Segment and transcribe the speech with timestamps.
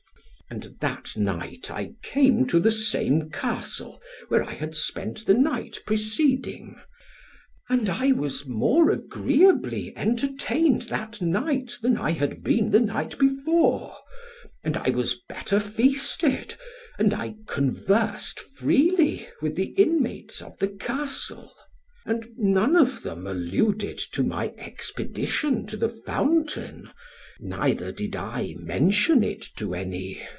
[0.49, 5.79] And that night I came to the same Castle, where I had spent the night
[5.85, 6.75] preceding.
[7.69, 13.95] And I was more agreeably entertained that night, than I had been the night before;
[14.61, 16.55] and I was better feasted,
[16.99, 21.49] and I conversed freely with the inmates of the Castle;
[22.05, 26.91] and none of them alluded to my expedition to the fountain,
[27.39, 30.21] neither did I mention it to any.